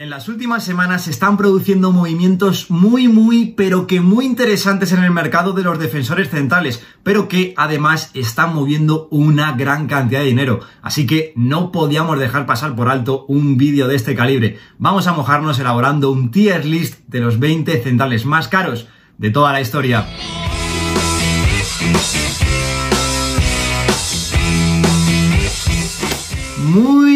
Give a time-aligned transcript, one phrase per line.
[0.00, 5.02] En las últimas semanas se están produciendo movimientos muy, muy, pero que muy interesantes en
[5.02, 10.26] el mercado de los defensores centrales, pero que además están moviendo una gran cantidad de
[10.26, 10.60] dinero.
[10.82, 14.60] Así que no podíamos dejar pasar por alto un vídeo de este calibre.
[14.78, 18.86] Vamos a mojarnos elaborando un tier list de los 20 centrales más caros
[19.16, 20.06] de toda la historia.
[26.62, 27.07] Muy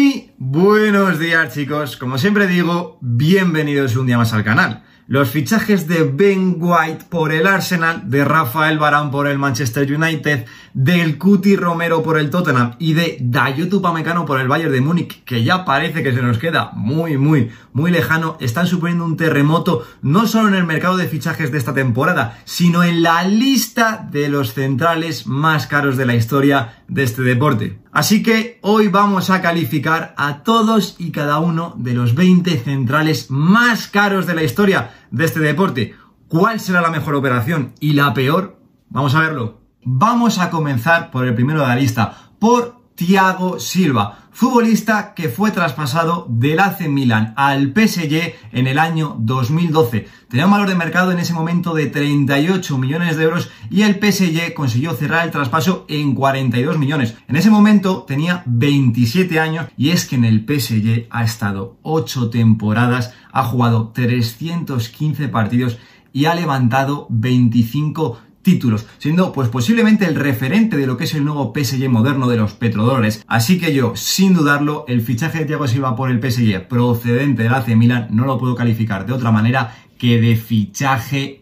[0.45, 4.83] buenos días chicos, como siempre digo, bienvenidos un día más al canal.
[5.07, 10.45] Los fichajes de Ben White por el Arsenal, de Rafael Barán por el Manchester United,
[10.73, 15.23] del Cuti Romero por el Tottenham y de Dayot Upamecano por el Bayern de Múnich,
[15.23, 19.85] que ya parece que se nos queda muy, muy, muy lejano, están suponiendo un terremoto
[20.01, 24.27] no solo en el mercado de fichajes de esta temporada, sino en la lista de
[24.27, 27.82] los centrales más caros de la historia de este deporte.
[27.93, 33.29] Así que hoy vamos a calificar a todos y cada uno de los 20 centrales
[33.29, 35.93] más caros de la historia de este deporte.
[36.27, 38.59] ¿Cuál será la mejor operación y la peor?
[38.89, 39.61] Vamos a verlo.
[39.83, 45.51] Vamos a comenzar por el primero de la lista, por Thiago Silva futbolista que fue
[45.51, 50.07] traspasado del AC Milan al PSG en el año 2012.
[50.27, 53.93] Tenía un valor de mercado en ese momento de 38 millones de euros y el
[53.93, 57.15] PSG consiguió cerrar el traspaso en 42 millones.
[57.27, 62.31] En ese momento tenía 27 años y es que en el PSG ha estado 8
[62.31, 65.77] temporadas, ha jugado 315 partidos
[66.11, 71.25] y ha levantado 25 títulos, siendo pues posiblemente el referente de lo que es el
[71.25, 73.23] nuevo PSG moderno de los petrodólares.
[73.27, 77.53] Así que yo, sin dudarlo, el fichaje de Thiago Silva por el PSG procedente del
[77.53, 81.41] AC Milan no lo puedo calificar de otra manera que de fichaje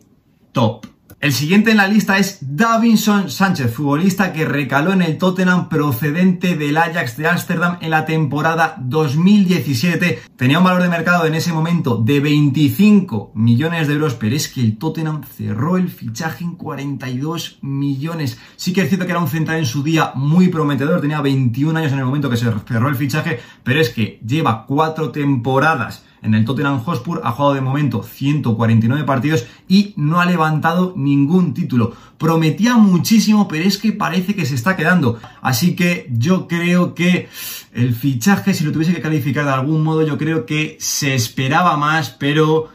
[0.51, 0.90] top.
[1.21, 6.55] El siguiente en la lista es Davinson Sánchez, futbolista que recaló en el Tottenham procedente
[6.55, 10.19] del Ajax de Ámsterdam en la temporada 2017.
[10.35, 14.47] Tenía un valor de mercado en ese momento de 25 millones de euros, pero es
[14.47, 18.39] que el Tottenham cerró el fichaje en 42 millones.
[18.55, 21.77] Sí que es cierto que era un central en su día muy prometedor, tenía 21
[21.77, 26.03] años en el momento que se cerró el fichaje, pero es que lleva cuatro temporadas
[26.21, 31.53] en el Tottenham Hotspur ha jugado de momento 149 partidos y no ha levantado ningún
[31.53, 31.93] título.
[32.17, 35.19] Prometía muchísimo, pero es que parece que se está quedando.
[35.41, 37.29] Así que yo creo que
[37.73, 41.77] el fichaje, si lo tuviese que calificar de algún modo, yo creo que se esperaba
[41.77, 42.69] más, pero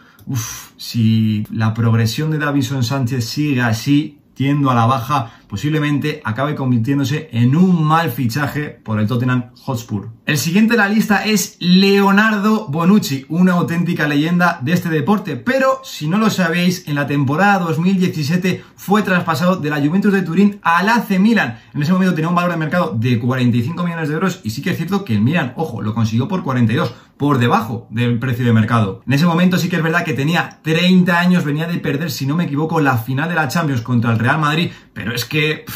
[0.76, 7.28] si la progresión de Davison Sánchez sigue así, tiendo a la baja, posiblemente acabe convirtiéndose
[7.32, 10.10] en un mal fichaje por el Tottenham Hotspur.
[10.26, 15.80] El siguiente de la lista es Leonardo Bonucci, una auténtica leyenda de este deporte, pero
[15.84, 20.58] si no lo sabéis, en la temporada 2017 fue traspasado de la Juventus de Turín
[20.62, 21.58] al AC Milan.
[21.74, 24.62] En ese momento tenía un valor de mercado de 45 millones de euros y sí
[24.62, 28.44] que es cierto que el Milan, ojo, lo consiguió por 42, por debajo del precio
[28.44, 29.02] de mercado.
[29.06, 32.26] En ese momento sí que es verdad que tenía 30 años, venía de perder, si
[32.26, 35.66] no me equivoco, la final de la Champions contra el Real Madrid, pero es que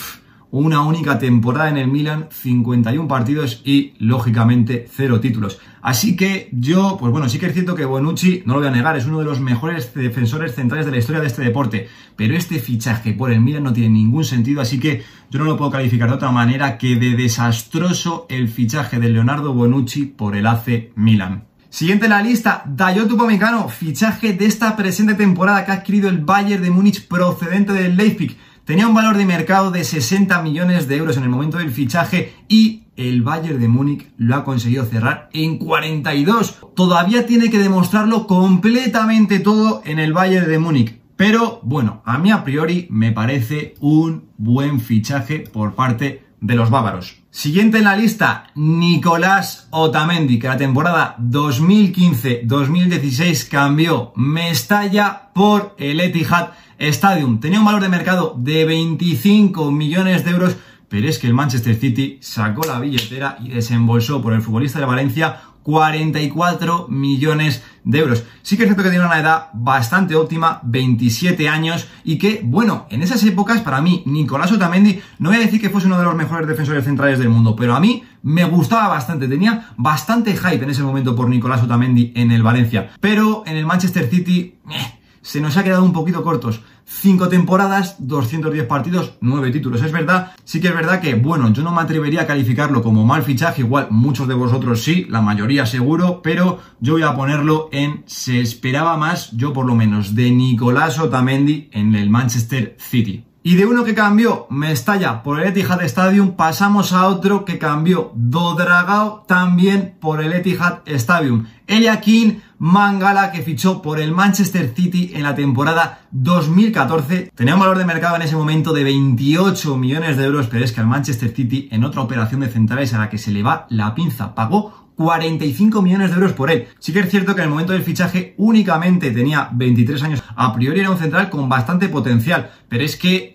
[0.50, 5.60] una única temporada en el Milan, 51 partidos y lógicamente cero títulos.
[5.82, 8.72] Así que yo, pues bueno, sí que es cierto que Bonucci, no lo voy a
[8.72, 12.34] negar, es uno de los mejores defensores centrales de la historia de este deporte, pero
[12.34, 15.70] este fichaje por el Milan no tiene ningún sentido, así que yo no lo puedo
[15.70, 20.92] calificar de otra manera que de desastroso el fichaje de Leonardo Bonucci por el AC
[20.96, 21.44] Milan.
[21.68, 26.18] Siguiente en la lista, Dayot Upamecano, fichaje de esta presente temporada que ha adquirido el
[26.18, 28.36] Bayern de Múnich procedente del Leipzig.
[28.70, 32.32] Tenía un valor de mercado de 60 millones de euros en el momento del fichaje
[32.46, 36.68] y el Bayern de Múnich lo ha conseguido cerrar en 42.
[36.76, 41.00] Todavía tiene que demostrarlo completamente todo en el Bayern de Múnich.
[41.16, 46.70] Pero bueno, a mí a priori me parece un buen fichaje por parte de los
[46.70, 47.16] bávaros.
[47.30, 56.50] Siguiente en la lista, Nicolás Otamendi, que la temporada 2015-2016 cambió Mestalla por el Etihad
[56.80, 60.56] Stadium tenía un valor de mercado de 25 millones de euros,
[60.88, 64.86] pero es que el Manchester City sacó la billetera y desembolsó por el futbolista de
[64.86, 68.24] Valencia 44 millones de euros.
[68.42, 72.86] Sí que es cierto que tiene una edad bastante óptima, 27 años, y que, bueno,
[72.90, 76.04] en esas épocas, para mí, Nicolás Otamendi, no voy a decir que fuese uno de
[76.04, 80.62] los mejores defensores centrales del mundo, pero a mí me gustaba bastante, tenía bastante hype
[80.62, 82.90] en ese momento por Nicolás Otamendi en el Valencia.
[83.00, 86.62] Pero en el Manchester City, eh, se nos ha quedado un poquito cortos.
[86.92, 89.80] Cinco temporadas, 210 partidos, nueve títulos.
[89.80, 93.06] Es verdad, sí que es verdad que, bueno, yo no me atrevería a calificarlo como
[93.06, 97.68] mal fichaje, igual muchos de vosotros sí, la mayoría seguro, pero yo voy a ponerlo
[97.70, 103.24] en se esperaba más, yo por lo menos, de Nicolás Otamendi en el Manchester City.
[103.42, 108.12] Y de uno que cambió Mestalla por el Etihad Stadium, pasamos a otro que cambió
[108.14, 111.46] Dodragao también por el Etihad Stadium.
[111.66, 117.32] Eliakim Mangala que fichó por el Manchester City en la temporada 2014.
[117.34, 120.72] Tenía un valor de mercado en ese momento de 28 millones de euros, pero es
[120.72, 123.66] que al Manchester City en otra operación de centrales a la que se le va
[123.70, 126.68] la pinza pagó 45 millones de euros por él.
[126.80, 130.22] Sí que es cierto que en el momento del fichaje únicamente tenía 23 años.
[130.36, 133.32] A priori era un central con bastante potencial, pero es que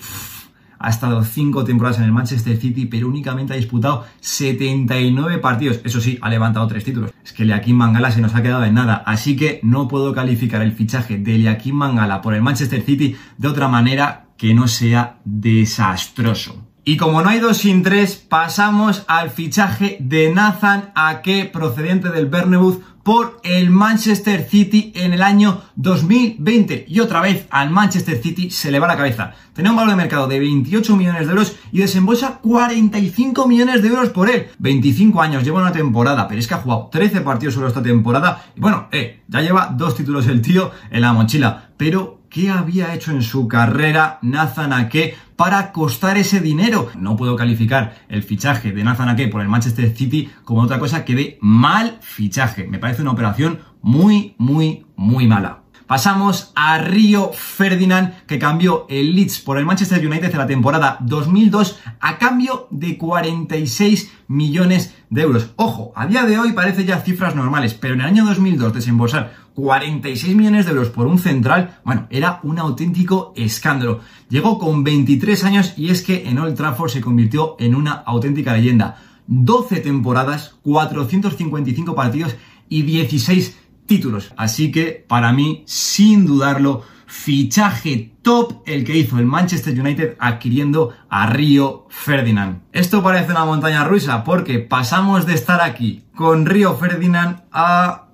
[0.86, 5.82] ha estado 5 temporadas en el Manchester City, pero únicamente ha disputado 79 partidos.
[5.84, 7.12] Eso sí, ha levantado 3 títulos.
[7.24, 10.62] Es que Leaquín Mangala se nos ha quedado en nada, así que no puedo calificar
[10.62, 15.18] el fichaje de Leaquín Mangala por el Manchester City de otra manera que no sea
[15.26, 16.68] desastroso.
[16.88, 22.28] Y como no hay dos sin tres, pasamos al fichaje de Nathan Ake procedente del
[22.28, 26.86] Bernabéu por el Manchester City en el año 2020.
[26.90, 29.36] Y otra vez al Manchester City se le va la cabeza.
[29.54, 33.90] Tenía un valor de mercado de 28 millones de euros y desembolsa 45 millones de
[33.90, 34.48] euros por él.
[34.58, 38.44] 25 años, lleva una temporada, pero es que ha jugado 13 partidos solo esta temporada.
[38.56, 41.70] Y bueno, eh, ya lleva dos títulos el tío en la mochila.
[41.78, 46.90] Pero qué había hecho en su carrera Nathan Ake para costar ese dinero.
[46.98, 51.06] No puedo calificar el fichaje de Nathan Ake por el Manchester City como otra cosa
[51.06, 52.68] que de mal fichaje.
[52.68, 55.65] Me parece una operación muy, muy, muy mala.
[55.88, 60.98] Pasamos a Río Ferdinand, que cambió el Leeds por el Manchester United de la temporada
[61.02, 65.52] 2002 a cambio de 46 millones de euros.
[65.58, 69.34] Ojo, a día de hoy parece ya cifras normales, pero en el año 2002 desembolsar
[69.54, 74.00] 46 millones de euros por un central, bueno, era un auténtico escándalo.
[74.28, 78.54] Llegó con 23 años y es que en Old Trafford se convirtió en una auténtica
[78.54, 78.98] leyenda.
[79.28, 82.36] 12 temporadas, 455 partidos
[82.70, 83.56] y 16
[83.86, 84.34] títulos.
[84.38, 90.94] Así que para mí, sin dudarlo, fichaje top el que hizo el Manchester United adquiriendo
[91.10, 92.62] a Río Ferdinand.
[92.72, 98.05] Esto parece una montaña rusa porque pasamos de estar aquí con Río Ferdinand a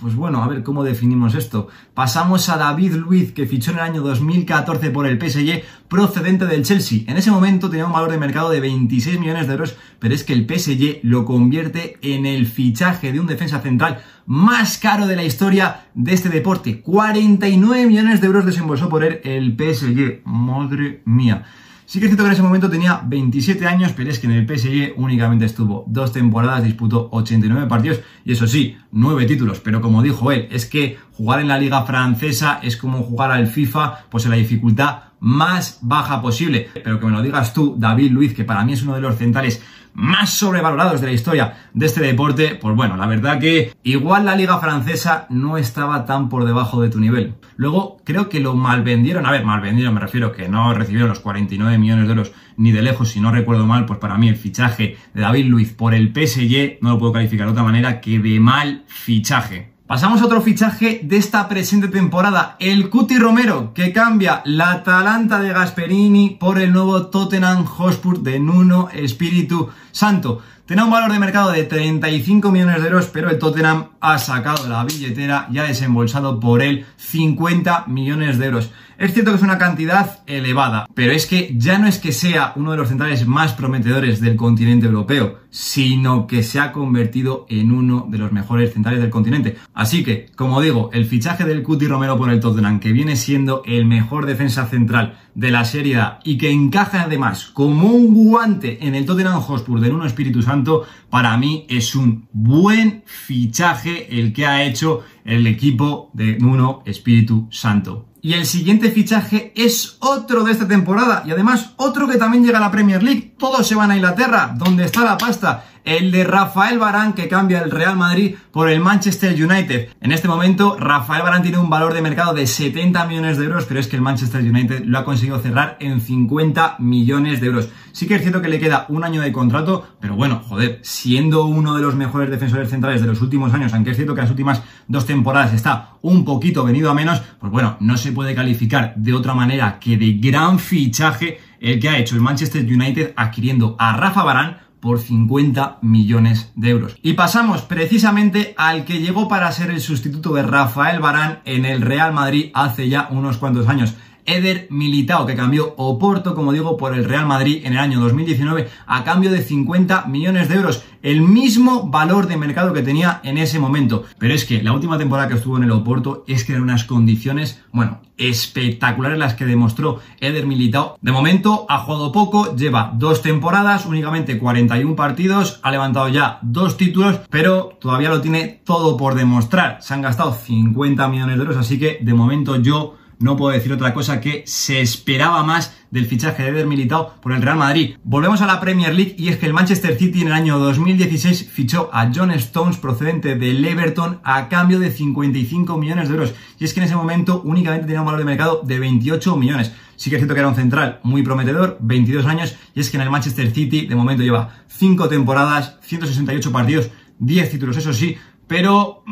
[0.00, 1.68] pues bueno, a ver cómo definimos esto.
[1.94, 6.64] Pasamos a David Luiz, que fichó en el año 2014 por el PSG, procedente del
[6.64, 7.00] Chelsea.
[7.06, 10.24] En ese momento tenía un valor de mercado de 26 millones de euros, pero es
[10.24, 15.16] que el PSG lo convierte en el fichaje de un defensa central más caro de
[15.16, 16.80] la historia de este deporte.
[16.80, 20.22] 49 millones de euros desembolsó por él el PSG.
[20.24, 21.44] Madre mía.
[21.90, 24.34] Sí que es cierto que en ese momento tenía 27 años, pero es que en
[24.34, 29.58] el PSG únicamente estuvo dos temporadas, disputó 89 partidos y eso sí, 9 títulos.
[29.58, 33.48] Pero como dijo él, es que jugar en la liga francesa es como jugar al
[33.48, 36.68] FIFA, pues en la dificultad más baja posible.
[36.74, 39.16] Pero que me lo digas tú, David Luiz, que para mí es uno de los
[39.16, 39.60] centrales
[40.00, 44.34] más sobrevalorados de la historia de este deporte, pues bueno, la verdad que igual la
[44.34, 47.34] liga francesa no estaba tan por debajo de tu nivel.
[47.56, 51.10] Luego creo que lo mal vendieron, a ver, mal vendieron me refiero que no recibieron
[51.10, 54.28] los 49 millones de euros ni de lejos, si no recuerdo mal, pues para mí
[54.28, 58.00] el fichaje de David Luiz por el PSG no lo puedo calificar de otra manera
[58.00, 59.74] que de mal fichaje.
[59.90, 65.40] Pasamos a otro fichaje de esta presente temporada, el Cuti Romero, que cambia la Atalanta
[65.40, 70.42] de Gasperini por el nuevo Tottenham Hotspur de Nuno Espíritu Santo.
[70.64, 74.68] Tenía un valor de mercado de 35 millones de euros, pero el Tottenham ha sacado
[74.68, 78.70] la billetera y ha desembolsado por él 50 millones de euros.
[79.00, 82.52] Es cierto que es una cantidad elevada, pero es que ya no es que sea
[82.56, 87.72] uno de los centrales más prometedores del continente europeo, sino que se ha convertido en
[87.72, 89.56] uno de los mejores centrales del continente.
[89.72, 93.62] Así que, como digo, el fichaje del Cuti Romero por el Tottenham, que viene siendo
[93.64, 98.86] el mejor defensa central de la Serie A y que encaja además como un guante
[98.86, 104.34] en el Tottenham Hotspur de Nuno Espíritu Santo, para mí es un buen fichaje el
[104.34, 108.09] que ha hecho el equipo de Nuno Espíritu Santo.
[108.22, 112.58] Y el siguiente fichaje es otro de esta temporada y además otro que también llega
[112.58, 113.34] a la Premier League.
[113.38, 117.60] Todos se van a Inglaterra, donde está la pasta el de Rafael Barán que cambia
[117.60, 119.88] el Real Madrid por el Manchester United.
[120.00, 123.64] En este momento, Rafael Barán tiene un valor de mercado de 70 millones de euros,
[123.66, 127.68] pero es que el Manchester United lo ha conseguido cerrar en 50 millones de euros.
[127.92, 131.46] Sí que es cierto que le queda un año de contrato, pero bueno, joder, siendo
[131.46, 134.30] uno de los mejores defensores centrales de los últimos años, aunque es cierto que las
[134.30, 138.94] últimas dos temporadas está un poquito venido a menos, pues bueno, no se puede calificar
[138.96, 143.76] de otra manera que de gran fichaje el que ha hecho el Manchester United adquiriendo
[143.78, 146.96] a Rafa Barán por 50 millones de euros.
[147.02, 151.82] Y pasamos precisamente al que llegó para ser el sustituto de Rafael Barán en el
[151.82, 153.94] Real Madrid hace ya unos cuantos años.
[154.30, 158.68] Eder Militao, que cambió Oporto, como digo, por el Real Madrid en el año 2019
[158.86, 160.84] a cambio de 50 millones de euros.
[161.02, 164.04] El mismo valor de mercado que tenía en ese momento.
[164.18, 166.84] Pero es que la última temporada que estuvo en el Oporto es que eran unas
[166.84, 170.96] condiciones, bueno, espectaculares las que demostró Eder Militao.
[171.00, 176.76] De momento ha jugado poco, lleva dos temporadas, únicamente 41 partidos, ha levantado ya dos
[176.76, 179.78] títulos, pero todavía lo tiene todo por demostrar.
[179.80, 183.72] Se han gastado 50 millones de euros, así que de momento yo no puedo decir
[183.72, 187.96] otra cosa que se esperaba más del fichaje de Eder Militao por el Real Madrid.
[188.02, 191.50] Volvemos a la Premier League y es que el Manchester City en el año 2016
[191.52, 196.34] fichó a John Stones procedente del Everton a cambio de 55 millones de euros.
[196.58, 199.72] Y es que en ese momento únicamente tenía un valor de mercado de 28 millones.
[199.96, 202.96] Sí que es cierto que era un central muy prometedor, 22 años, y es que
[202.96, 208.16] en el Manchester City de momento lleva 5 temporadas, 168 partidos, 10 títulos, eso sí,
[208.46, 209.04] pero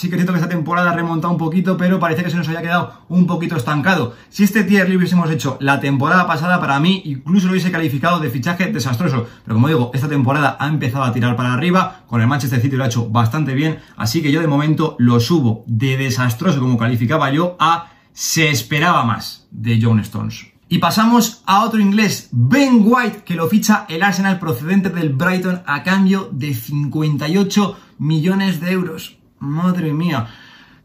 [0.00, 2.48] Sí que siento que esta temporada ha remontado un poquito, pero parece que se nos
[2.48, 4.14] había quedado un poquito estancado.
[4.30, 8.18] Si este tier lo hubiésemos hecho la temporada pasada, para mí incluso lo hubiese calificado
[8.18, 9.26] de fichaje desastroso.
[9.44, 12.76] Pero como digo, esta temporada ha empezado a tirar para arriba, con el Manchester City
[12.76, 16.78] lo ha hecho bastante bien, así que yo de momento lo subo de desastroso como
[16.78, 20.46] calificaba yo a se esperaba más de John Stones.
[20.70, 25.60] Y pasamos a otro inglés, Ben White, que lo ficha el Arsenal procedente del Brighton
[25.66, 29.19] a cambio de 58 millones de euros.
[29.40, 30.26] Madre mía.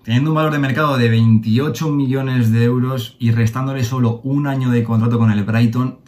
[0.03, 4.69] Teniendo un valor de mercado de 28 millones de euros y restándole solo un año
[4.69, 5.99] de contrato con el Brighton,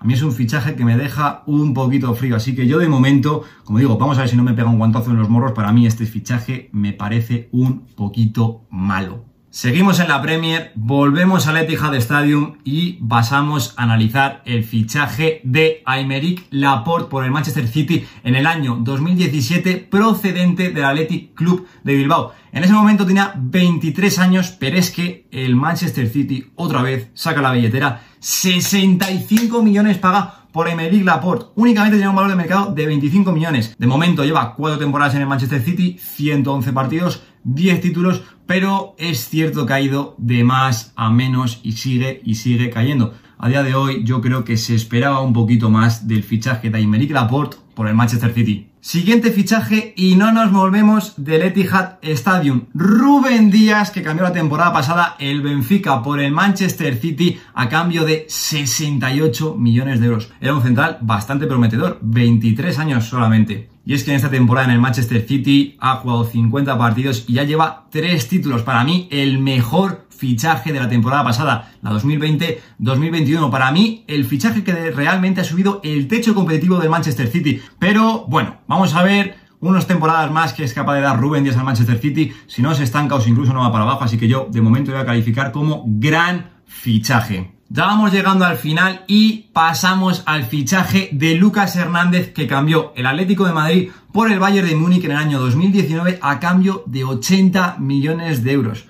[0.00, 2.34] a mí es un fichaje que me deja un poquito frío.
[2.34, 4.78] Así que yo de momento, como digo, vamos a ver si no me pega un
[4.78, 5.52] guantazo en los morros.
[5.52, 9.24] Para mí este fichaje me parece un poquito malo.
[9.50, 15.82] Seguimos en la Premier, volvemos al Etihad Stadium y pasamos a analizar el fichaje de
[15.86, 21.94] Aymeric Laporte por el Manchester City en el año 2017 procedente del Athletic Club de
[21.94, 22.34] Bilbao.
[22.52, 27.40] En ese momento tenía 23 años, pero es que el Manchester City otra vez saca
[27.40, 31.46] la billetera, 65 millones paga por Emerick Laporte.
[31.54, 33.74] Únicamente tenía un valor de mercado de 25 millones.
[33.78, 39.28] De momento lleva 4 temporadas en el Manchester City, 111 partidos, 10 títulos, pero es
[39.28, 43.14] cierto que ha ido de más a menos y sigue y sigue cayendo.
[43.38, 46.78] A día de hoy yo creo que se esperaba un poquito más del fichaje de
[46.78, 48.68] Aymeric Laporte por el Manchester City.
[48.80, 52.66] Siguiente fichaje y no nos volvemos del Etihad Stadium.
[52.74, 58.04] Rubén Díaz, que cambió la temporada pasada el Benfica por el Manchester City a cambio
[58.04, 60.32] de 68 millones de euros.
[60.40, 63.68] Era un central bastante prometedor, 23 años solamente.
[63.88, 67.32] Y es que en esta temporada en el Manchester City ha jugado 50 partidos y
[67.32, 68.60] ya lleva 3 títulos.
[68.60, 73.48] Para mí, el mejor fichaje de la temporada pasada, la 2020-2021.
[73.50, 77.62] Para mí, el fichaje que realmente ha subido el techo competitivo del Manchester City.
[77.78, 81.56] Pero bueno, vamos a ver unas temporadas más que es capaz de dar Rubén Díaz
[81.56, 82.30] al Manchester City.
[82.46, 84.04] Si no se estanca o si incluso no va para abajo.
[84.04, 87.57] Así que yo de momento voy a calificar como gran fichaje.
[87.70, 93.04] Ya vamos llegando al final y pasamos al fichaje de Lucas Hernández que cambió el
[93.04, 97.04] Atlético de Madrid por el Bayern de Múnich en el año 2019 a cambio de
[97.04, 98.86] 80 millones de euros.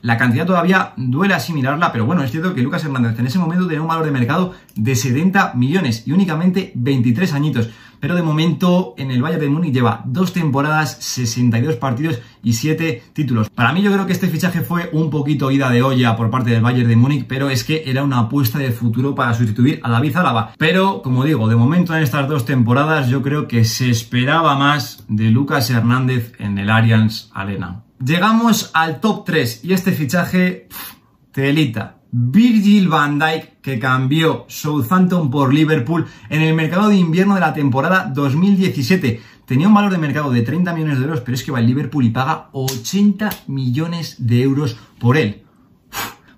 [0.00, 3.66] La cantidad todavía duele asimilarla, pero bueno, es cierto que Lucas Hernández en ese momento
[3.66, 7.68] tenía un valor de mercado de 70 millones y únicamente 23 añitos.
[8.02, 13.00] Pero de momento en el Bayern de Múnich lleva dos temporadas, 62 partidos y 7
[13.12, 13.48] títulos.
[13.48, 16.50] Para mí yo creo que este fichaje fue un poquito ida de olla por parte
[16.50, 19.90] del Bayern de Múnich, pero es que era una apuesta de futuro para sustituir a
[19.90, 20.52] David Álava.
[20.58, 25.04] Pero, como digo, de momento en estas dos temporadas yo creo que se esperaba más
[25.06, 27.84] de Lucas Hernández en el Arians Arena.
[28.04, 30.68] Llegamos al top 3 y este fichaje,
[31.30, 32.01] telita.
[32.14, 37.54] Virgil van Dijk que cambió Southampton por Liverpool en el mercado de invierno de la
[37.54, 39.18] temporada 2017.
[39.46, 41.66] Tenía un valor de mercado de 30 millones de euros, pero es que va el
[41.66, 45.44] Liverpool y paga 80 millones de euros por él.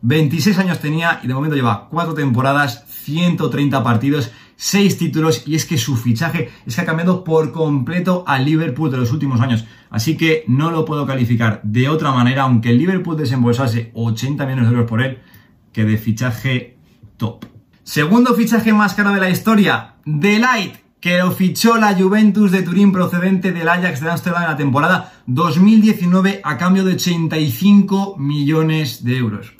[0.02, 5.66] 26 años tenía y de momento lleva 4 temporadas, 130 partidos 6 títulos y es
[5.66, 9.64] que su fichaje es que ha cambiado por completo al Liverpool de los últimos años.
[9.90, 14.66] Así que no lo puedo calificar de otra manera, aunque el Liverpool desembolsase 80 millones
[14.66, 15.18] de euros por él,
[15.74, 16.78] que de fichaje
[17.18, 17.44] top.
[17.82, 22.92] Segundo fichaje más caro de la historia, Delight, que lo fichó la Juventus de Turín
[22.92, 29.18] procedente del Ajax de Amsterdam en la temporada 2019 a cambio de 85 millones de
[29.18, 29.52] euros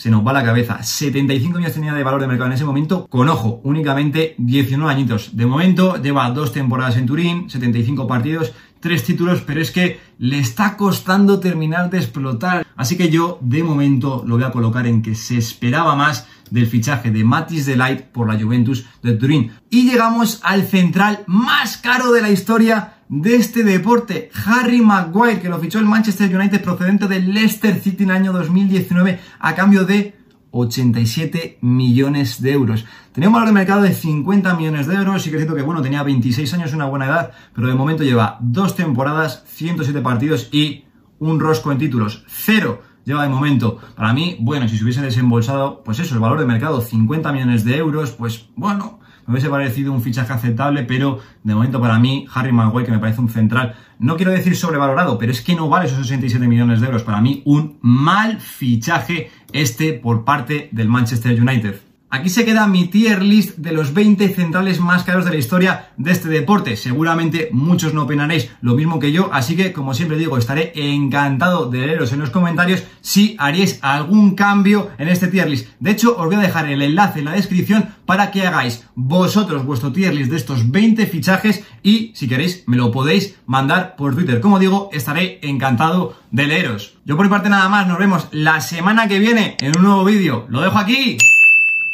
[0.00, 0.82] se nos va la cabeza.
[0.82, 5.36] 75 años tenía de valor de mercado en ese momento, con ojo, únicamente 19 añitos.
[5.36, 10.38] De momento lleva dos temporadas en Turín, 75 partidos, tres títulos, pero es que le
[10.38, 12.66] está costando terminar de explotar.
[12.76, 16.66] Así que yo, de momento, lo voy a colocar en que se esperaba más del
[16.66, 19.52] fichaje de Matis Delight por la Juventus de Turín.
[19.70, 25.48] Y llegamos al central más caro de la historia de este deporte, Harry Maguire, que
[25.48, 29.84] lo fichó el Manchester United procedente del Leicester City en el año 2019 a cambio
[29.84, 30.19] de
[30.50, 32.84] 87 millones de euros.
[33.12, 36.02] Tenía un valor de mercado de 50 millones de euros, sí que que bueno, tenía
[36.02, 40.84] 26 años, una buena edad, pero de momento lleva dos temporadas, 107 partidos y
[41.18, 43.78] un rosco en títulos, cero lleva de momento.
[43.96, 47.64] Para mí, bueno, si se hubiese desembolsado, pues eso, el valor de mercado, 50 millones
[47.64, 52.26] de euros, pues bueno, me hubiese parecido un fichaje aceptable, pero de momento para mí,
[52.34, 55.68] Harry Maguire, que me parece un central, no quiero decir sobrevalorado, pero es que no
[55.68, 57.02] vale esos 67 millones de euros.
[57.02, 61.89] Para mí, un mal fichaje este por parte del Manchester United.
[62.12, 65.90] Aquí se queda mi tier list de los 20 centrales más caros de la historia
[65.96, 66.76] de este deporte.
[66.76, 71.70] Seguramente muchos no opinaréis lo mismo que yo, así que como siempre digo, estaré encantado
[71.70, 75.68] de leeros en los comentarios si haréis algún cambio en este tier list.
[75.78, 79.64] De hecho, os voy a dejar el enlace en la descripción para que hagáis vosotros
[79.64, 84.16] vuestro tier list de estos 20 fichajes y si queréis me lo podéis mandar por
[84.16, 84.40] Twitter.
[84.40, 86.96] Como digo, estaré encantado de leeros.
[87.04, 90.04] Yo por mi parte nada más, nos vemos la semana que viene en un nuevo
[90.04, 90.46] vídeo.
[90.48, 91.16] Lo dejo aquí.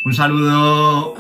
[0.07, 1.17] Un saludo.